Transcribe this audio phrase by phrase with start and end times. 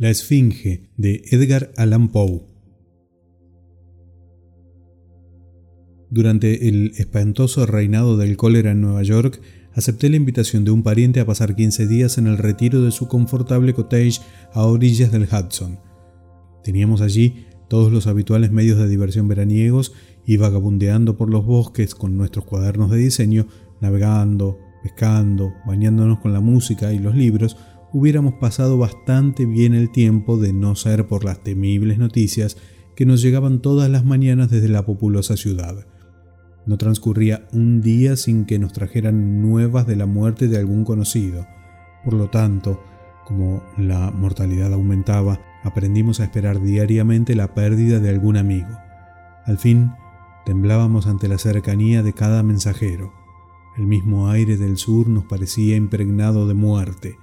[0.00, 2.40] La Esfinge de Edgar Allan Poe.
[6.08, 9.42] Durante el espantoso reinado del cólera en Nueva York,
[9.74, 13.08] acepté la invitación de un pariente a pasar 15 días en el retiro de su
[13.08, 14.22] confortable cottage
[14.54, 15.78] a orillas del Hudson.
[16.64, 19.92] Teníamos allí todos los habituales medios de diversión veraniegos
[20.24, 23.48] y vagabundeando por los bosques con nuestros cuadernos de diseño,
[23.82, 27.58] navegando, pescando, bañándonos con la música y los libros,
[27.92, 32.56] hubiéramos pasado bastante bien el tiempo de no ser por las temibles noticias
[32.94, 35.86] que nos llegaban todas las mañanas desde la populosa ciudad.
[36.66, 41.46] No transcurría un día sin que nos trajeran nuevas de la muerte de algún conocido.
[42.04, 42.80] Por lo tanto,
[43.26, 48.76] como la mortalidad aumentaba, aprendimos a esperar diariamente la pérdida de algún amigo.
[49.46, 49.92] Al fin,
[50.44, 53.12] temblábamos ante la cercanía de cada mensajero.
[53.76, 57.16] El mismo aire del sur nos parecía impregnado de muerte.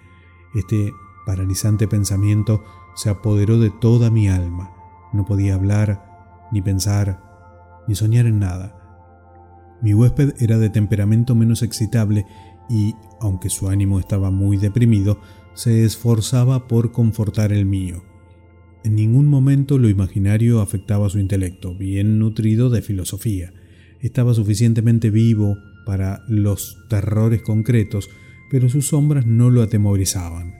[0.55, 0.93] Este
[1.25, 2.63] paralizante pensamiento
[2.95, 4.71] se apoderó de toda mi alma.
[5.13, 7.21] No podía hablar, ni pensar,
[7.87, 8.73] ni soñar en nada.
[9.81, 12.25] Mi huésped era de temperamento menos excitable
[12.69, 15.19] y, aunque su ánimo estaba muy deprimido,
[15.53, 18.03] se esforzaba por confortar el mío.
[18.83, 23.53] En ningún momento lo imaginario afectaba su intelecto, bien nutrido de filosofía.
[23.99, 28.09] Estaba suficientemente vivo para los terrores concretos,
[28.49, 30.55] pero sus sombras no lo atemorizaban.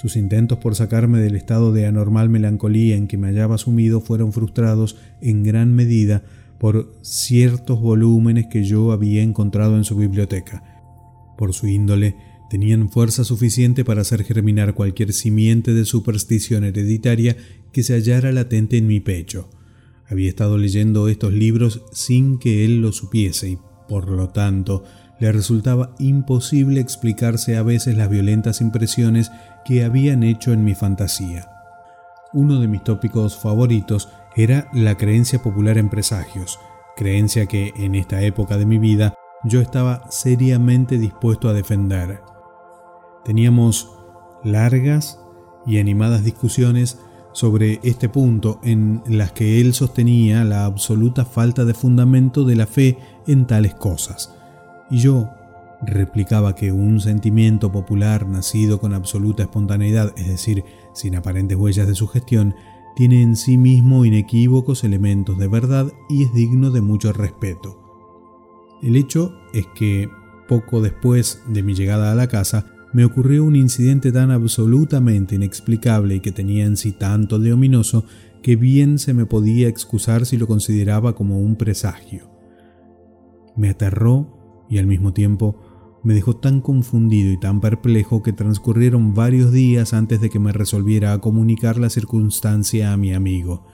[0.00, 4.32] Sus intentos por sacarme del estado de anormal melancolía en que me hallaba sumido fueron
[4.32, 6.22] frustrados en gran medida
[6.58, 10.62] por ciertos volúmenes que yo había encontrado en su biblioteca.
[11.36, 12.16] Por su índole,
[12.50, 17.36] tenían fuerza suficiente para hacer germinar cualquier simiente de superstición hereditaria
[17.72, 19.50] que se hallara latente en mi pecho.
[20.08, 24.82] Había estado leyendo estos libros sin que él lo supiese y, por lo tanto,
[25.20, 29.30] le resultaba imposible explicarse a veces las violentas impresiones
[29.64, 31.48] que habían hecho en mi fantasía.
[32.32, 36.58] Uno de mis tópicos favoritos era la creencia popular en presagios,
[36.96, 39.14] creencia que en esta época de mi vida
[39.44, 42.22] yo estaba seriamente dispuesto a defender.
[43.24, 43.90] Teníamos
[44.42, 45.20] largas
[45.66, 46.98] y animadas discusiones
[47.32, 52.66] sobre este punto en las que él sostenía la absoluta falta de fundamento de la
[52.66, 54.39] fe en tales cosas
[54.90, 55.30] y yo
[55.82, 60.64] replicaba que un sentimiento popular nacido con absoluta espontaneidad, es decir,
[60.94, 62.54] sin aparentes huellas de sugestión,
[62.96, 67.78] tiene en sí mismo inequívocos elementos de verdad y es digno de mucho respeto.
[68.82, 70.10] El hecho es que,
[70.48, 76.16] poco después de mi llegada a la casa, me ocurrió un incidente tan absolutamente inexplicable
[76.16, 78.04] y que tenía en sí tanto de ominoso
[78.42, 82.30] que bien se me podía excusar si lo consideraba como un presagio.
[83.54, 84.39] Me aterró
[84.70, 85.56] y al mismo tiempo
[86.02, 90.52] me dejó tan confundido y tan perplejo que transcurrieron varios días antes de que me
[90.52, 93.66] resolviera a comunicar la circunstancia a mi amigo.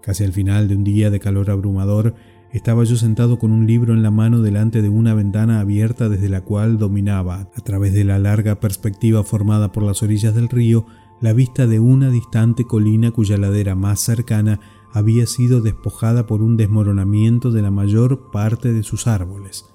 [0.00, 2.14] Casi al final de un día de calor abrumador,
[2.52, 6.28] estaba yo sentado con un libro en la mano delante de una ventana abierta desde
[6.28, 10.86] la cual dominaba, a través de la larga perspectiva formada por las orillas del río,
[11.20, 14.60] la vista de una distante colina cuya ladera más cercana
[14.92, 19.73] había sido despojada por un desmoronamiento de la mayor parte de sus árboles.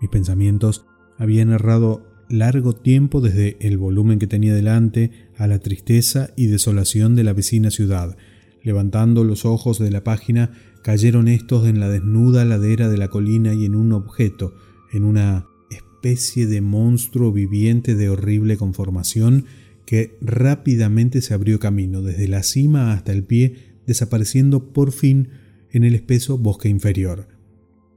[0.00, 0.86] Mis pensamientos
[1.18, 7.14] habían errado largo tiempo desde el volumen que tenía delante a la tristeza y desolación
[7.14, 8.16] de la vecina ciudad.
[8.62, 10.52] Levantando los ojos de la página,
[10.82, 14.54] cayeron estos en la desnuda ladera de la colina y en un objeto,
[14.92, 19.46] en una especie de monstruo viviente de horrible conformación
[19.86, 25.28] que rápidamente se abrió camino desde la cima hasta el pie, desapareciendo por fin
[25.70, 27.28] en el espeso bosque inferior.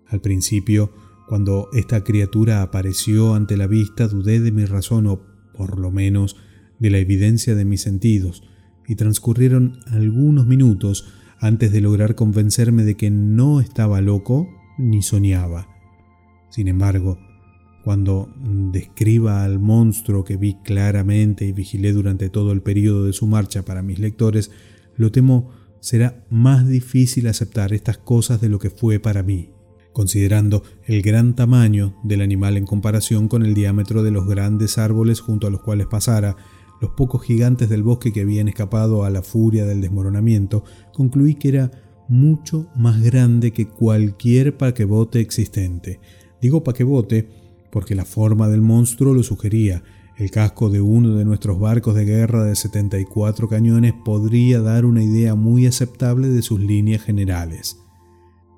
[0.05, 0.93] Al principio
[1.29, 5.21] cuando esta criatura apareció ante la vista dudé de mi razón o,
[5.53, 6.35] por lo menos,
[6.79, 8.41] de la evidencia de mis sentidos,
[8.87, 11.07] y transcurrieron algunos minutos
[11.39, 15.67] antes de lograr convencerme de que no estaba loco ni soñaba.
[16.49, 17.19] Sin embargo,
[17.83, 18.33] cuando
[18.73, 23.63] describa al monstruo que vi claramente y vigilé durante todo el periodo de su marcha
[23.63, 24.49] para mis lectores,
[24.95, 29.51] lo temo será más difícil aceptar estas cosas de lo que fue para mí
[29.93, 35.19] considerando el gran tamaño del animal en comparación con el diámetro de los grandes árboles
[35.19, 36.35] junto a los cuales pasara,
[36.81, 40.63] los pocos gigantes del bosque que habían escapado a la furia del desmoronamiento,
[40.93, 41.71] concluí que era
[42.07, 45.99] mucho más grande que cualquier paquebote existente.
[46.41, 47.27] Digo paquebote
[47.71, 49.83] porque la forma del monstruo lo sugería.
[50.17, 55.03] El casco de uno de nuestros barcos de guerra de 74 cañones podría dar una
[55.03, 57.77] idea muy aceptable de sus líneas generales.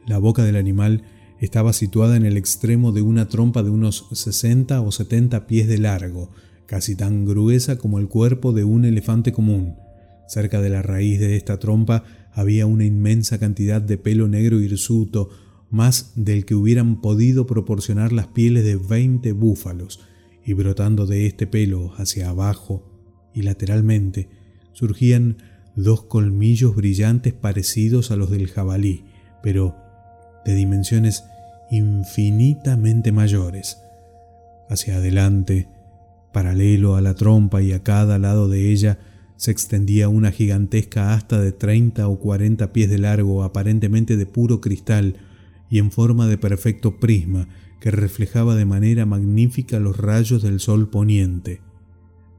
[0.06, 1.04] La boca del animal
[1.42, 5.80] estaba situada en el extremo de una trompa de unos 60 o 70 pies de
[5.80, 6.30] largo,
[6.68, 9.76] casi tan gruesa como el cuerpo de un elefante común.
[10.28, 15.30] Cerca de la raíz de esta trompa había una inmensa cantidad de pelo negro hirsuto,
[15.72, 20.00] más del que hubieran podido proporcionar las pieles de veinte búfalos,
[20.46, 22.88] y brotando de este pelo hacia abajo
[23.34, 24.30] y lateralmente
[24.74, 25.38] surgían
[25.76, 29.06] dos colmillos brillantes parecidos a los del jabalí,
[29.42, 29.76] pero
[30.46, 31.24] de dimensiones
[31.72, 33.82] infinitamente mayores.
[34.70, 35.68] Hacia adelante,
[36.34, 39.00] paralelo a la trompa y a cada lado de ella,
[39.38, 44.62] se extendía una gigantesca asta de 30 o 40 pies de largo, aparentemente de puro
[44.62, 45.16] cristal
[45.70, 47.48] y en forma de perfecto prisma,
[47.80, 51.62] que reflejaba de manera magnífica los rayos del sol poniente.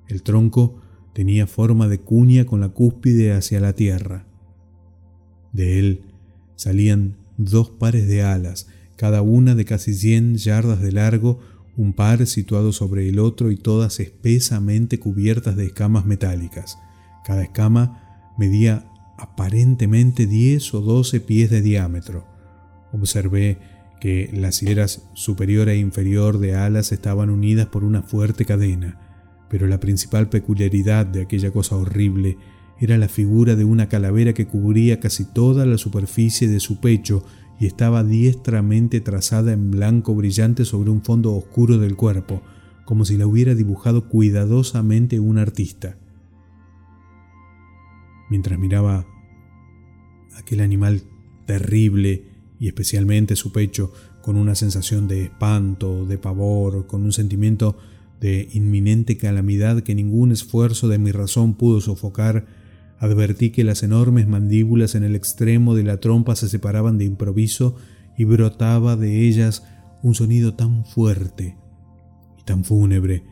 [0.06, 0.81] El tronco
[1.14, 4.26] tenía forma de cuña con la cúspide hacia la tierra.
[5.52, 6.02] De él
[6.55, 8.69] salían dos pares de alas,
[9.02, 11.40] cada una de casi 100 yardas de largo,
[11.76, 16.78] un par situado sobre el otro y todas espesamente cubiertas de escamas metálicas.
[17.25, 18.87] Cada escama medía
[19.19, 22.28] aparentemente 10 o 12 pies de diámetro.
[22.93, 23.58] Observé
[24.00, 29.00] que las hileras superior e inferior de alas estaban unidas por una fuerte cadena,
[29.50, 32.38] pero la principal peculiaridad de aquella cosa horrible
[32.78, 37.25] era la figura de una calavera que cubría casi toda la superficie de su pecho
[37.58, 42.43] y estaba diestramente trazada en blanco brillante sobre un fondo oscuro del cuerpo,
[42.84, 45.96] como si la hubiera dibujado cuidadosamente un artista.
[48.31, 49.06] Mientras miraba
[50.37, 51.02] aquel animal
[51.46, 52.25] terrible
[52.58, 57.76] y especialmente su pecho con una sensación de espanto, de pavor, con un sentimiento
[58.20, 62.46] de inminente calamidad que ningún esfuerzo de mi razón pudo sofocar,
[63.02, 67.75] advertí que las enormes mandíbulas en el extremo de la trompa se separaban de improviso
[68.16, 69.64] y brotaba de ellas
[70.04, 71.56] un sonido tan fuerte
[72.38, 73.25] y tan fúnebre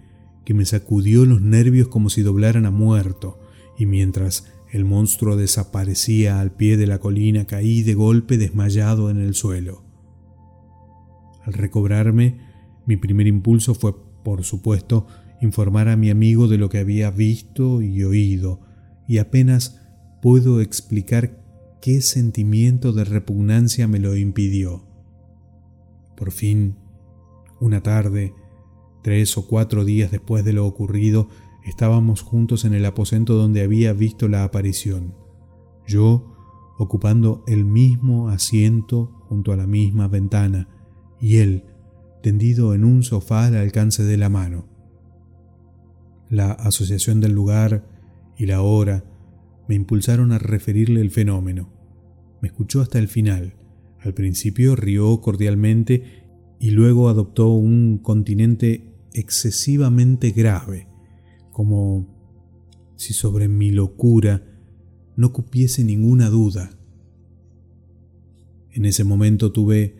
[0.44, 3.38] que me sacudió los nervios como si doblaran a muerto,
[3.78, 9.18] y mientras el monstruo desaparecía al pie de la colina, caí de golpe desmayado en
[9.18, 9.84] el suelo.
[11.44, 12.38] Al recobrarme,
[12.86, 13.94] mi primer impulso fue,
[14.24, 15.06] por supuesto,
[15.40, 18.68] informar a mi amigo de lo que había visto y oído,
[19.10, 19.80] y apenas
[20.22, 21.42] puedo explicar
[21.80, 24.86] qué sentimiento de repugnancia me lo impidió.
[26.16, 26.76] Por fin,
[27.60, 28.32] una tarde,
[29.02, 31.28] tres o cuatro días después de lo ocurrido,
[31.64, 35.14] Estábamos juntos en el aposento donde había visto la aparición,
[35.86, 36.34] yo
[36.78, 40.68] ocupando el mismo asiento junto a la misma ventana
[41.20, 41.64] y él
[42.22, 44.64] tendido en un sofá al alcance de la mano.
[46.30, 47.99] La asociación del lugar
[48.40, 49.04] y la hora
[49.68, 51.68] me impulsaron a referirle el fenómeno.
[52.40, 53.54] Me escuchó hasta el final.
[53.98, 56.24] Al principio rió cordialmente
[56.58, 60.88] y luego adoptó un continente excesivamente grave
[61.50, 62.08] como
[62.96, 64.42] si sobre mi locura
[65.16, 66.70] no cupiese ninguna duda.
[68.70, 69.96] En ese momento tuve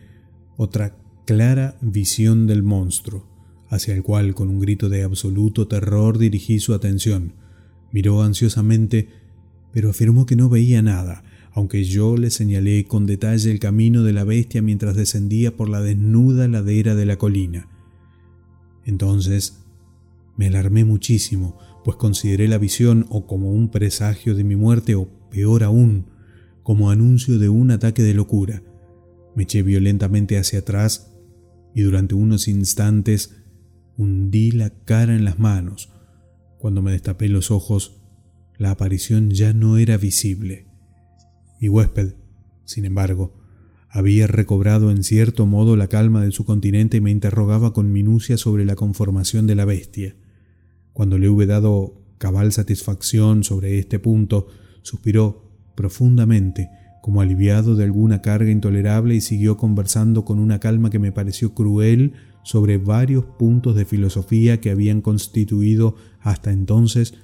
[0.57, 0.97] otra
[1.27, 3.29] clara visión del monstruo,
[3.69, 7.35] hacia el cual con un grito de absoluto terror dirigí su atención.
[7.93, 9.09] Miró ansiosamente,
[9.73, 14.13] pero afirmó que no veía nada, aunque yo le señalé con detalle el camino de
[14.13, 17.69] la bestia mientras descendía por la desnuda ladera de la colina.
[18.85, 19.65] Entonces
[20.37, 25.09] me alarmé muchísimo, pues consideré la visión o como un presagio de mi muerte o,
[25.31, 26.07] peor aún,
[26.63, 28.63] como anuncio de un ataque de locura.
[29.35, 31.13] Me eché violentamente hacia atrás
[31.75, 33.37] y durante unos instantes
[33.97, 35.93] hundí la cara en las manos.
[36.61, 38.03] Cuando me destapé los ojos,
[38.59, 40.67] la aparición ya no era visible.
[41.59, 42.17] Mi huésped,
[42.67, 43.33] sin embargo,
[43.89, 48.37] había recobrado en cierto modo la calma de su continente y me interrogaba con minucia
[48.37, 50.17] sobre la conformación de la bestia.
[50.93, 54.49] Cuando le hube dado cabal satisfacción sobre este punto,
[54.83, 56.69] suspiró profundamente,
[57.01, 61.55] como aliviado de alguna carga intolerable, y siguió conversando con una calma que me pareció
[61.55, 67.15] cruel sobre varios puntos de filosofía que habían constituido hasta entonces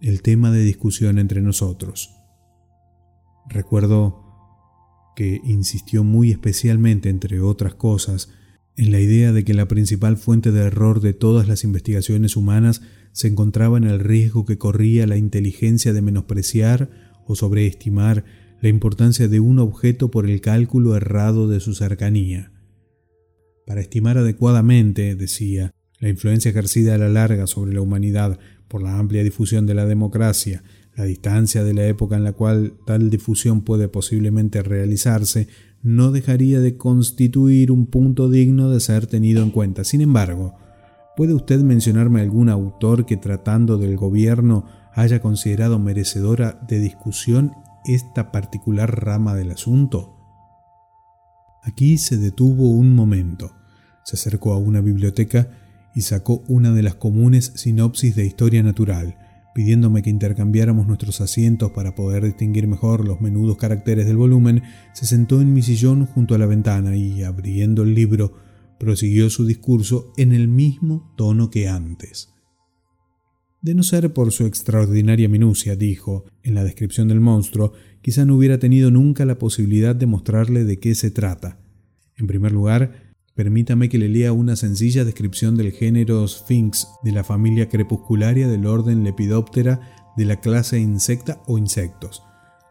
[0.00, 2.10] el tema de discusión entre nosotros.
[3.48, 4.22] Recuerdo
[5.16, 8.30] que insistió muy especialmente, entre otras cosas,
[8.76, 12.82] en la idea de que la principal fuente de error de todas las investigaciones humanas
[13.12, 16.90] se encontraba en el riesgo que corría la inteligencia de menospreciar
[17.26, 18.24] o sobreestimar
[18.60, 22.50] la importancia de un objeto por el cálculo errado de su cercanía.
[23.66, 28.98] Para estimar adecuadamente, decía, la influencia ejercida a la larga sobre la humanidad por la
[28.98, 30.62] amplia difusión de la democracia,
[30.96, 35.48] la distancia de la época en la cual tal difusión puede posiblemente realizarse,
[35.82, 39.84] no dejaría de constituir un punto digno de ser tenido en cuenta.
[39.84, 40.56] Sin embargo,
[41.16, 47.52] ¿puede usted mencionarme algún autor que tratando del gobierno haya considerado merecedora de discusión
[47.84, 50.13] esta particular rama del asunto?
[51.64, 53.52] Aquí se detuvo un momento,
[54.04, 55.48] se acercó a una biblioteca
[55.94, 59.16] y sacó una de las comunes sinopsis de historia natural,
[59.54, 65.06] pidiéndome que intercambiáramos nuestros asientos para poder distinguir mejor los menudos caracteres del volumen, se
[65.06, 68.34] sentó en mi sillón junto a la ventana y, abriendo el libro,
[68.78, 72.33] prosiguió su discurso en el mismo tono que antes.
[73.64, 78.36] De no ser por su extraordinaria minucia, dijo, en la descripción del monstruo, quizá no
[78.36, 81.56] hubiera tenido nunca la posibilidad de mostrarle de qué se trata.
[82.18, 87.24] En primer lugar, permítame que le lea una sencilla descripción del género Sphinx de la
[87.24, 89.80] familia crepuscularia del orden Lepidoptera
[90.14, 92.22] de la clase insecta o insectos.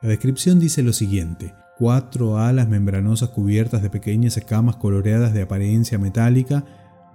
[0.04, 5.98] La descripción dice lo siguiente: cuatro alas membranosas cubiertas de pequeñas escamas coloreadas de apariencia
[5.98, 6.66] metálica,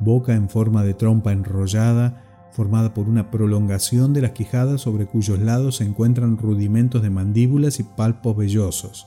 [0.00, 5.38] boca en forma de trompa enrollada, formada por una prolongación de las quijadas sobre cuyos
[5.38, 9.06] lados se encuentran rudimentos de mandíbulas y palpos vellosos,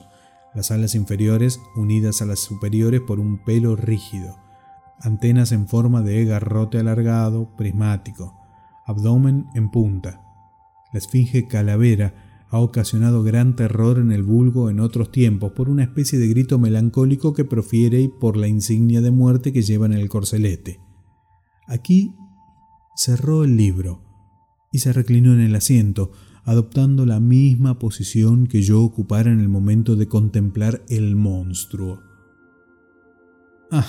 [0.54, 4.36] las alas inferiores unidas a las superiores por un pelo rígido,
[5.00, 8.34] antenas en forma de garrote alargado, prismático,
[8.86, 10.20] abdomen en punta.
[10.92, 12.14] La esfinge calavera
[12.52, 16.58] ha ocasionado gran terror en el vulgo en otros tiempos por una especie de grito
[16.58, 20.78] melancólico que profiere y por la insignia de muerte que lleva en el corcelete.
[21.66, 22.14] Aquí
[22.94, 24.02] cerró el libro
[24.70, 26.12] y se reclinó en el asiento,
[26.44, 32.00] adoptando la misma posición que yo ocupara en el momento de contemplar el monstruo.
[33.70, 33.86] Ah,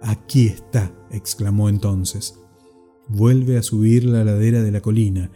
[0.00, 2.34] aquí está, exclamó entonces.
[3.08, 5.30] Vuelve a subir la ladera de la colina,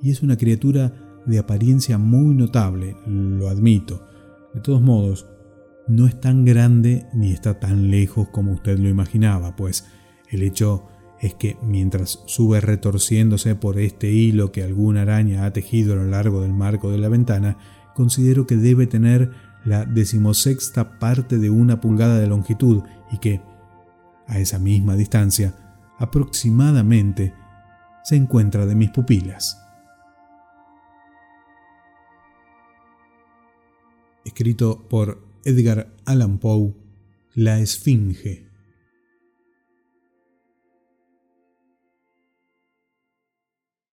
[0.00, 4.04] y es una criatura de apariencia muy notable, lo admito.
[4.54, 5.26] De todos modos,
[5.88, 9.86] no es tan grande ni está tan lejos como usted lo imaginaba, pues
[10.30, 10.84] el hecho
[11.22, 16.04] es que mientras sube retorciéndose por este hilo que alguna araña ha tejido a lo
[16.04, 17.56] largo del marco de la ventana,
[17.94, 19.30] considero que debe tener
[19.64, 23.40] la decimosexta parte de una pulgada de longitud y que,
[24.26, 25.54] a esa misma distancia,
[25.96, 27.32] aproximadamente,
[28.02, 29.62] se encuentra de mis pupilas.
[34.24, 36.74] Escrito por Edgar Allan Poe,
[37.34, 38.51] La Esfinge.